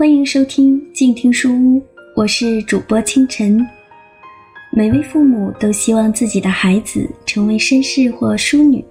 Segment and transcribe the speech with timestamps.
[0.00, 1.82] 欢迎收听静听书屋，
[2.16, 3.60] 我是主播清晨。
[4.70, 8.82] 每位父母都希望自己的孩子成为绅士或淑女，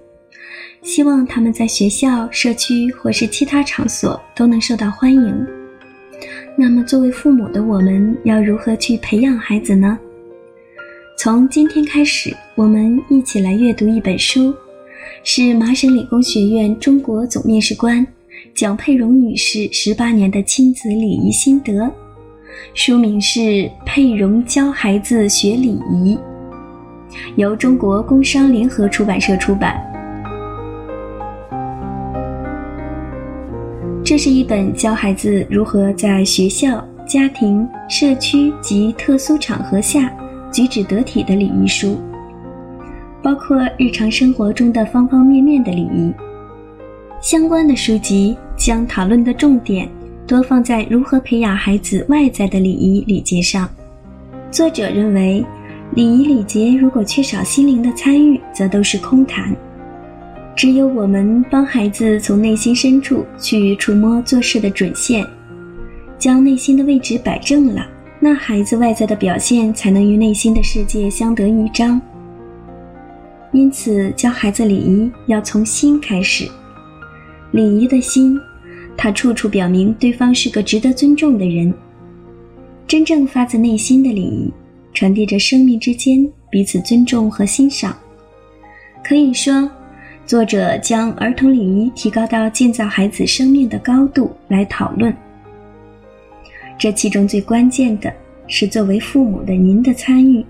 [0.82, 5.44] 希望他们在学校、社区或是其他场所都能受到欢迎。
[6.56, 9.98] 那么，作为父母的我们要如何去培养孩子呢？
[11.18, 14.54] 从今天开始，我们一起来阅读一本书，
[15.24, 18.06] 是麻省理工学院中国总面试官
[18.60, 21.90] 蒋佩蓉女士十八年的亲子礼仪心得。
[22.74, 23.40] 书名是
[23.86, 26.14] 《佩蓉教孩子学礼仪》，
[27.36, 29.80] 由中国工商联合出版社出版。
[34.04, 40.14] 这是一本教孩子如何在学校、家庭、社区及特殊场合下。
[40.52, 41.96] 举止得体的礼仪书，
[43.22, 46.12] 包括日常生活中的方方面面的礼仪。
[47.22, 49.88] 相关的书籍将讨论的重点
[50.26, 53.66] 多放在如何培养孩子外在的礼仪礼节上。
[54.50, 55.42] 作者认为，
[55.94, 59.56] 礼仪礼节如果缺少心灵的参与，则都是空谈。
[60.54, 65.26] 只有我们帮孩子从内心深处去触摸做事的准线，
[66.18, 67.86] 将内心的位置摆正了。
[68.20, 71.98] 那孩子外在的表现才能与内心的世界相得益彰。
[73.52, 76.46] 因此，教孩子礼仪要从心开始。
[77.52, 78.38] 礼仪的心，
[79.02, 81.72] 它处处表明对方是个值得尊重的人。
[82.86, 84.52] 真正发自内心的礼仪，
[84.92, 87.96] 传递着生命之间彼此尊重和欣赏。
[89.02, 89.70] 可以说，
[90.26, 95.16] 作者将儿童礼仪提高到建造孩子生命的高度来讨论。
[96.78, 98.12] 这其中最关键的
[98.48, 100.44] 是作为父母的您的参与，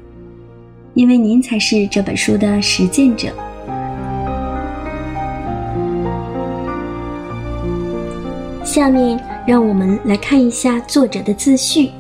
[0.95, 3.33] 因为您才是这本书的实践者。
[8.71, 11.91] 下面让我们来看一下作者的自序：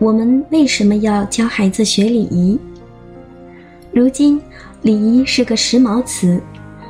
[0.00, 2.58] 我们为什么要教孩子学礼仪？
[3.92, 4.40] 如今，
[4.82, 6.42] 礼仪是个时髦词，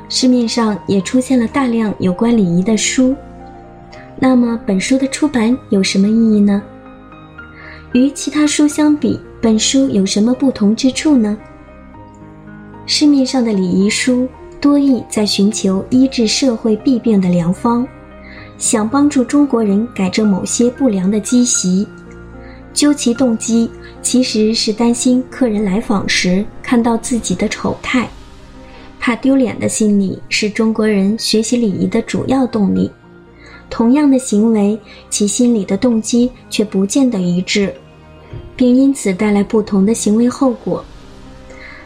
[0.09, 3.15] 市面上也出现了大量有关礼仪的书。
[4.19, 6.63] 那么本书的出版有什么意义呢？
[7.93, 11.37] 与其他书相比，本书有什么不同之处呢？
[12.87, 14.27] 市面上的礼仪书
[14.63, 17.87] 多意在寻求医治社会弊病的良方，
[18.59, 21.87] 想帮助中国人改正某些不良的积习。
[22.73, 23.71] 究其动机，
[24.03, 28.09] 其实是担心客人来访时看到自己的丑态，
[28.99, 32.91] 怕丢脸的心理是中国人学习礼仪的主要动力。
[33.71, 34.79] 同样的行为，
[35.09, 37.73] 其心理的动机却不见得一致，
[38.57, 40.85] 并因此带来不同的行为后果。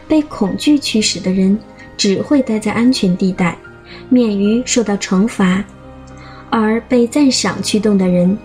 [0.07, 1.57] 被恐惧驱使的人
[1.95, 3.57] 只会待在安全地带，
[4.09, 5.63] 免于受到惩罚；
[6.49, 8.37] 而被赞赏驱动的人，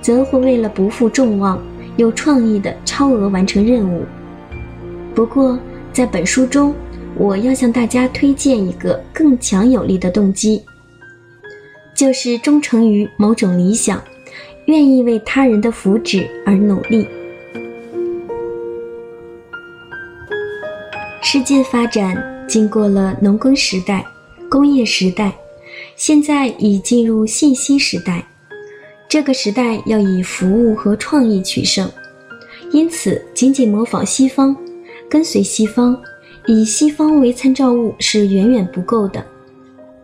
[0.00, 1.60] 则会为了不负众望，
[1.96, 4.04] 有创意的超额完成任务。
[5.14, 5.58] 不过，
[5.92, 6.74] 在本书中，
[7.16, 10.62] 我要向大家推荐一个更强有力的动机。
[11.94, 14.02] 就是忠诚于某种理想，
[14.66, 17.06] 愿意为他人的福祉而努力。
[21.20, 22.16] 世界发展
[22.48, 24.04] 经过了农耕时代、
[24.48, 25.32] 工业时代，
[26.00, 28.26] 现在已进入信息时代。
[29.06, 31.86] 这个时代要以服务和创意取胜，
[32.72, 34.56] 因此仅仅模仿西方、
[35.10, 35.94] 跟随西方、
[36.46, 39.22] 以西方为参照物是远远不够的。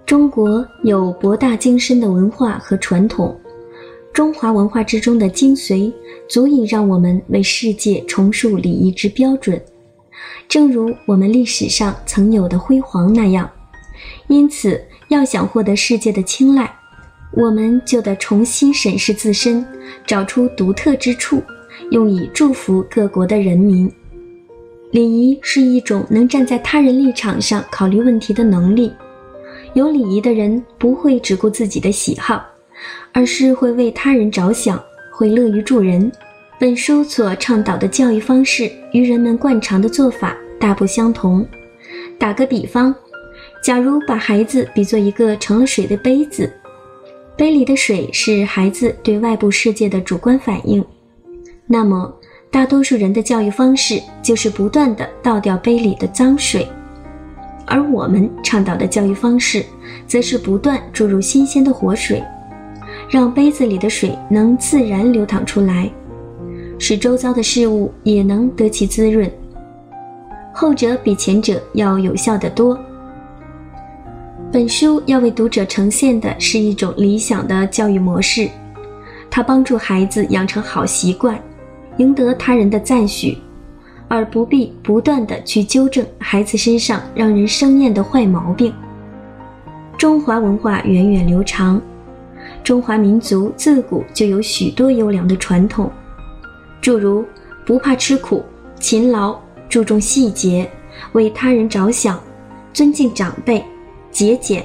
[0.04, 3.34] 中国有博大精深的文化和传统，
[4.12, 5.90] 中华文化之中的精髓，
[6.28, 9.58] 足以让我们为世界重塑礼仪之标准，
[10.46, 13.50] 正如我们历史上曾有的辉煌那样。
[14.28, 16.70] 因此，要想获得世界的青睐，
[17.32, 19.64] 我们就得重新审视自身，
[20.06, 21.42] 找出独特之处，
[21.90, 23.90] 用以祝福各国的人民。
[24.92, 28.92] 礼仪是一种能站在他人立场上考虑问题的能力。
[29.74, 32.42] 有礼仪的人不会只顾自己的喜好，
[33.12, 34.82] 而是会为他人着想，
[35.12, 36.10] 会乐于助人。
[36.58, 41.46] 本书所倡导的教育方式与人们惯常的做法大不相同。
[42.18, 42.94] 打个比方，
[43.66, 46.48] 假如把孩子比作一个盛了水的杯子，
[47.36, 50.84] 杯里的水是孩子对外部世界的主观反应，
[51.66, 52.14] 那么
[52.48, 56.64] 大多数人的教育方式就是不断的倒掉杯里的脏水。
[57.66, 59.64] 而我们倡导的教育方式，
[60.06, 62.22] 则是不断注入新鲜的活水，
[63.10, 65.90] 让杯子里的水能自然流淌出来，
[66.78, 69.28] 使周遭的事物也能得其滋润。
[70.54, 72.78] 后者比前者要有效得多。
[74.52, 78.48] 本书要为读者呈现的是一种理想的教育模式，
[79.28, 81.38] 它帮助孩子养成好习惯，
[81.98, 83.36] 赢得他人的赞许，
[84.08, 88.72] 而不必不断的去纠正孩子身上让人生厌的坏毛病。
[89.98, 91.80] 中华文化源远流长，
[92.62, 95.90] 中华民族自古就有许多优良的传统，
[96.80, 97.24] 诸如
[97.66, 98.44] 不怕吃苦、
[98.78, 99.36] 勤劳、
[99.68, 100.70] 注重细节、
[101.12, 102.18] 为他人着想、
[102.72, 103.62] 尊敬长辈、
[104.16, 104.64] 节俭。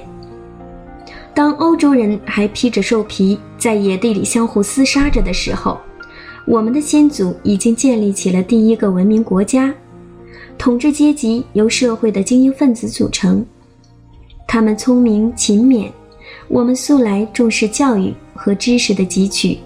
[1.34, 5.78] 当欧洲人还披着兽皮在野地里相互厮杀着的时候，
[6.46, 9.74] 我们的先祖已经建立起了第一个文明国家，
[10.58, 13.46] 统治阶级由社会的精英分子组成。
[14.48, 15.90] 他们聪明勤勉，
[16.48, 19.60] 我们素来重视教育和知识的汲取。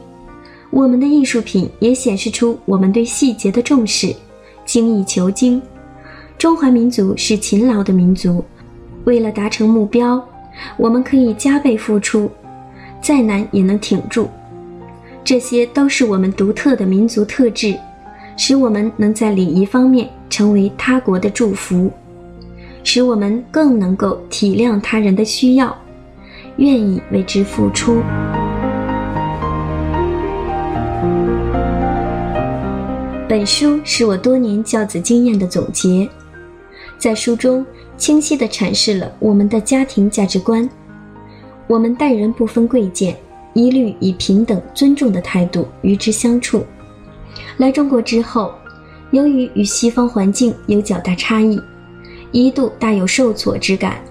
[0.72, 4.12] 我们的艺术品也显示出我们对细节的重视，
[4.66, 5.62] 精益求精。
[6.40, 8.44] 中华民族是勤劳的民族，
[9.06, 10.24] 为了达成目标，
[10.78, 12.30] 我们可以加倍付出，
[13.02, 14.30] 再难也能挺住。
[15.24, 17.75] 这些都是我们独特的民族特质，
[18.38, 21.92] 使我们能在礼仪方面成为他国的祝福。
[22.84, 25.75] 使我们更能够体谅他人的需要，
[26.57, 28.02] 愿意为之付出。
[33.28, 36.07] 本书是我多年教子经验的总结，
[37.00, 37.66] 在书中
[37.97, 40.69] 清晰地阐释了我们的家庭价值观。
[41.68, 43.18] 我们待人不分贵贱，
[43.53, 46.65] 一律以平等尊重的态度与之相处。
[47.57, 48.53] 来中国之后，
[49.12, 51.59] 由于与西方环境有较大差异。
[52.31, 54.03] 一度大有受挫之感，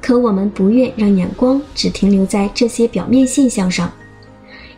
[0.00, 3.92] 可我们不愿让眼光只停留在这些表面现象上，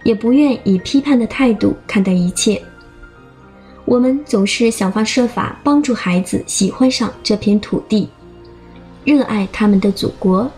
[0.03, 2.61] 也不愿以批判的态度看待一切。
[3.87, 8.09] 我们总是想方设法帮助孩子喜欢上这片土地，
[9.07, 10.51] 热爱他们的祖国。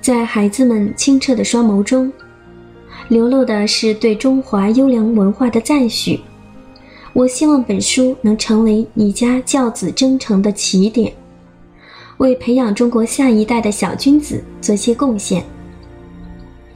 [0.00, 2.10] 在孩子们清澈的双眸中，
[3.08, 6.20] 流露的是对中华优良文化的赞许。
[7.12, 11.12] 我希望本书能成为你家教子征程的起点，
[12.18, 15.44] 为培养中国下一代的小君子做些贡献。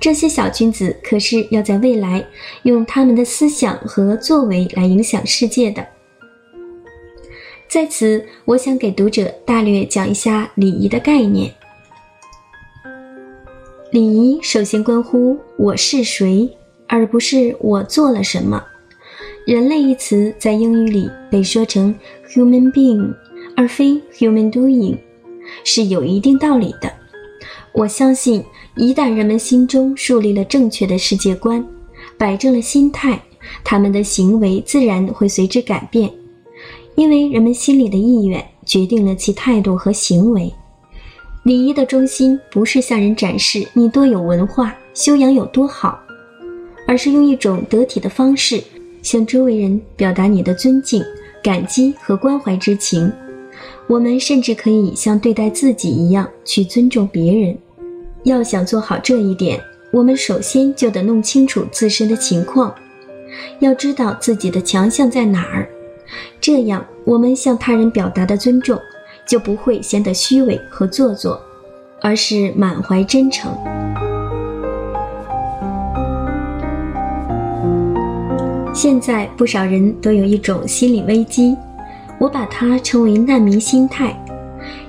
[0.01, 2.25] 这些小君子可是要在未来
[2.63, 5.87] 用他们的思想和作为来影响世界的。
[7.69, 11.53] 在此，我想给读者大略讲一下礼仪的概念。
[13.93, 16.49] 礼仪首先关乎我是谁，
[16.87, 18.65] 而不是我做了什么。
[19.47, 21.95] 人类一词在英语里被说成
[22.31, 23.15] human being，
[23.55, 24.97] 而非 human doing，
[25.63, 26.91] 是有一定道理的。
[27.73, 28.43] 我相信，
[28.77, 31.63] 一旦人们心中树立了正确的世界观，
[32.17, 33.23] 摆正了心态，
[33.63, 36.11] 他们的行为自然会随之改变。
[36.99, 40.53] 因为人们心里的意愿决定了其态度和行为。
[41.45, 45.97] 礼仪的中心不是向人展示你多有文化、修养有多好，
[46.89, 48.61] 而是用一种得体的方式。
[49.01, 51.01] 向周围人表达你的尊敬、
[51.41, 53.11] 感激和关怀之情。
[53.87, 57.57] 我们甚至可以像对待自己一样去尊重别人。
[58.25, 59.63] 要想做好这一点，
[59.93, 62.75] 我们首先就得弄清楚自身的情况，
[63.61, 65.71] 要知道自己的强项在哪儿。
[66.41, 68.79] 这样，我们向他人表达的尊重
[69.27, 71.41] 就不会显得虚伪和做作，
[72.01, 73.53] 而是满怀真诚。
[78.73, 81.57] 现在不少人都有一种心理危机，
[82.19, 84.17] 我把它称为难民心态。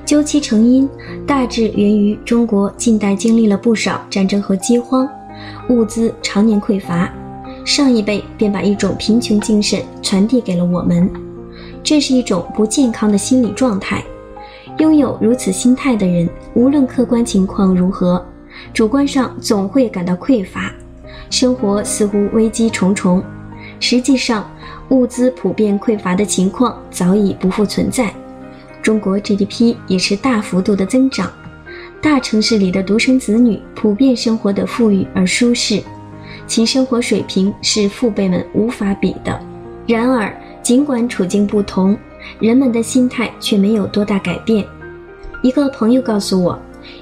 [0.05, 0.87] 究其成因，
[1.25, 5.07] 大致源于中国近代经历了不少战争和饥荒，
[5.69, 7.11] 物资常年匮乏，
[7.69, 11.07] 上一辈便把一种贫穷精神传递给了我们。
[11.83, 14.03] 这是一种不健康的心理状态。
[14.79, 18.25] 拥有如此心态的人，无论客观情况如何，
[18.73, 20.73] 主观上总会感到匮乏，
[21.29, 23.23] 生活似乎危机重重。
[23.79, 24.49] 实际上，
[24.89, 28.11] 物资普遍匮乏的情况早已不复存在。
[28.81, 31.31] 中国 GDP 也是大幅度的增长，
[32.01, 35.83] 大城市里的独生子女普遍生活的富裕而舒适，
[36.49, 39.39] 其生活水平是父辈们无法比的。
[39.85, 41.95] 然而，尽管处境不同，
[42.39, 44.65] 人们的心态却没有多大改变。
[45.43, 46.59] 一个朋友告诉我，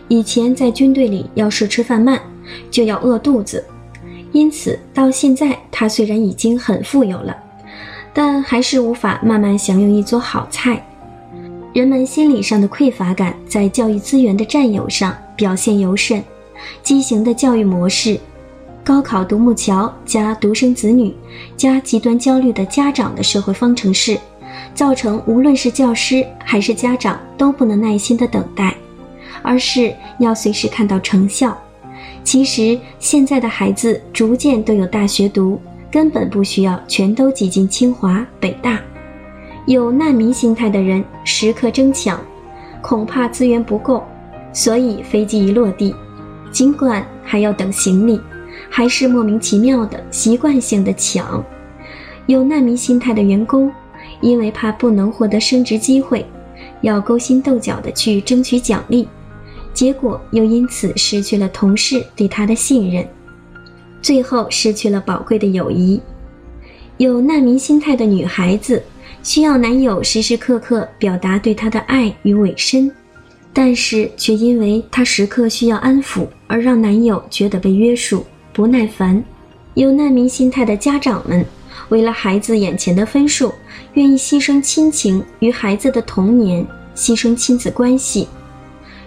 [0.09, 2.21] 以前在军队里，要是吃饭慢，
[2.69, 3.63] 就要饿肚子。
[4.33, 7.35] 因此，到现在，他虽然已经很富有了，
[8.13, 10.85] 但还是无法慢慢享用一桌好菜。
[11.73, 16.21] 人们心理上的匮乏感，在教育资源的占有上表现尤甚。
[16.83, 18.19] 畸形的教育模式，
[18.87, 21.13] 高考独木桥加独生子女
[21.57, 24.17] 加极端焦虑的家长的社会方程式，
[24.73, 28.73] 造成无论是教师还是家长都不能耐心的等待，
[29.41, 31.57] 而是要随时看到成效。
[32.23, 35.59] 其实现在的孩子逐渐都有大学读，
[35.91, 38.79] 根本不需要全都挤进清华、北大。
[39.65, 42.17] 有难民心态的人时刻争抢，
[42.81, 44.01] 恐怕资源不够，
[44.53, 45.93] 所以飞机一落地，
[46.53, 48.17] 尽管还要等行李，
[48.69, 51.43] 还是莫名其妙的习惯性的抢。
[52.25, 53.71] 有难民心态的员工，
[54.21, 56.25] 因为怕不能获得升职机会，
[56.81, 59.07] 要勾心斗角的去争取奖励，
[59.73, 63.07] 结果又因此失去了同事对他的信任，
[64.01, 66.01] 最后失去了宝贵的友谊。
[66.97, 68.81] 有难民心态的女孩子。
[69.23, 72.89] 需要男友时时刻刻表达对她的爱与委身，
[73.51, 78.25] 但是却因为她时刻需要安抚而让男友觉得被约束、
[78.57, 79.23] 不耐烦。
[79.75, 81.45] 有难民心态的家长们，
[81.89, 83.53] 为了孩子眼前的分数，
[83.93, 88.27] 愿意牺牲亲情与孩子的童年，牺牲亲子关系。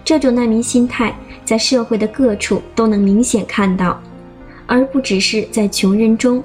[0.05, 1.13] 这种难民心态
[1.45, 4.01] 在社会的各处都能明显看到，
[4.69, 6.41] 而不只是在穷人中。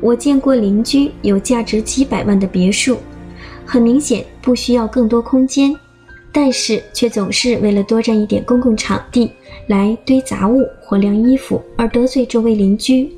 [0.00, 2.98] 我见过邻居有价值几百万的别墅。
[3.64, 5.72] 很明显不需要更多空间，
[6.32, 9.30] 但是却总是为了多占一点公共场地
[9.66, 13.10] 来堆杂物或晾衣服而得罪周围邻居，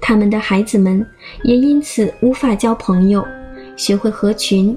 [0.00, 1.06] 他们的孩子们
[1.42, 3.26] 也因此无法交朋友，
[3.76, 4.76] 学会合群。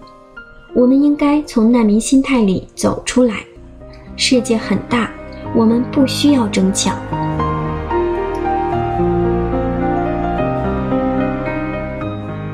[0.74, 3.46] 我们应该从难民心态里走出来。
[4.18, 5.10] 世界很大，
[5.56, 6.98] 我们不需要争抢。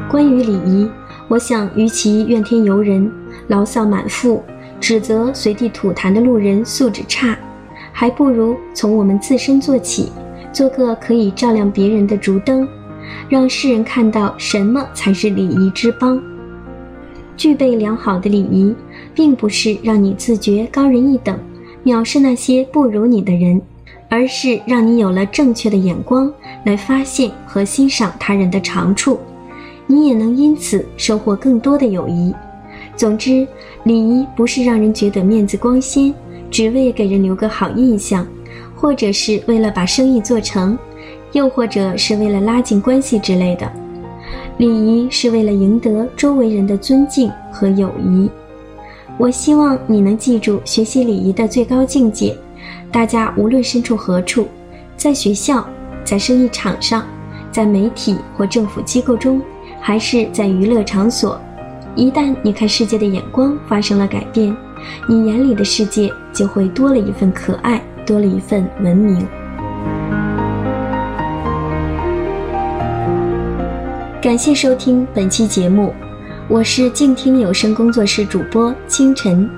[0.10, 0.90] 关于礼仪。
[1.28, 3.10] 我想，与其怨天尤人、
[3.48, 4.44] 牢骚满腹、
[4.82, 7.38] 指责随地吐痰的路人素质差，
[7.94, 10.12] 还不如从我们自身做起，
[10.52, 12.68] 做个可以照亮别人的烛灯，
[13.30, 16.22] 让世人看到什么才是礼仪之邦。
[17.38, 18.76] 具备良好的礼仪，
[19.14, 21.38] 并不是让你自觉高人一等，
[21.86, 23.62] 藐视那些不如你的人，
[24.10, 26.34] 而是让你有了正确的眼光
[26.66, 29.20] 来发现和欣赏他人的长处。
[29.86, 32.34] 你也能因此收获更多的友谊。
[33.02, 33.48] 总之，
[33.84, 36.14] 礼仪不是让人觉得面子光鲜，
[36.52, 38.24] 只为给人留个好印象，
[38.76, 40.78] 或者是为了把生意做成，
[41.32, 43.68] 又或者是为了拉近关系之类的。
[44.60, 48.30] 礼仪是为了赢得周围人的尊敬和友谊。
[49.18, 52.38] 我希望你能记住学习礼仪的最高境界。
[52.92, 54.48] 大家无论身处何处，
[54.96, 55.68] 在学校、
[56.04, 57.04] 在生意场上、
[57.52, 59.42] 在媒体或政府机构中。
[59.84, 61.42] 还是在娱乐场所，
[61.94, 64.56] 一旦你看世界的眼光发生了改变，
[65.10, 69.28] 你眼里的世界就会多了一份可爱，多了一份文明。
[74.22, 75.94] 感谢收听本期节目，
[76.48, 79.50] 我是静听有声工作室主播清晨。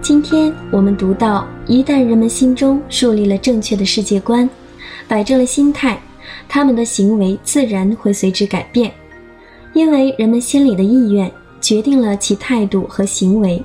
[0.00, 4.48] 今天我们读到，一旦人们心中树立了正确的世界观，
[5.08, 6.00] 摆正了心态，
[6.48, 8.92] 他们的行为自然会随之改变。
[9.72, 13.62] 因为人们心里的意愿决定了其态度和行为。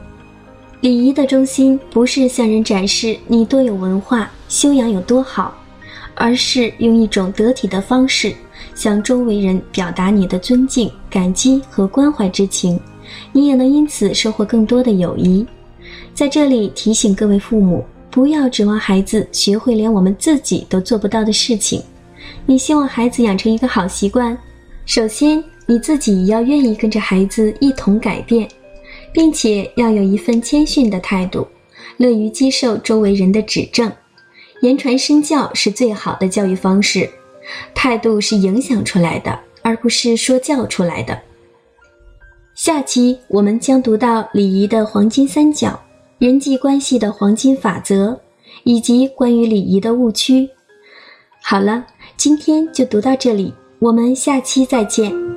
[0.81, 5.57] 礼仪的中心不是向人展示你多有文化、修养有多好，
[6.13, 8.33] 而是用一种得体的方式
[8.75, 12.79] 向周围人表达你的尊敬、感激和关怀之情。
[13.31, 15.45] 你也能因此收获更多的友谊。
[16.13, 21.81] 在这里提醒各位父母，不要指望孩子学会连我们自己都做不到的事情。
[22.45, 24.37] 你希望孩子养成一个好习惯，
[24.85, 25.43] 首先。
[25.67, 28.47] 你自己要愿意跟着孩子一同改变，
[29.11, 31.45] 并且要有一份谦逊的态度，
[31.97, 33.91] 乐于接受周围人的指正。
[34.61, 37.07] 言传身教是最好的教育方式，
[37.75, 41.19] 态度是影响出来的，而不是说教出来的。
[42.55, 45.79] 下期我们将读到礼仪的黄金三角、
[46.17, 48.19] 人际关系的黄金法则，
[48.63, 50.49] 以及关于礼仪的误区。
[51.43, 55.36] 好了，今天就读到这里，我们下期再见。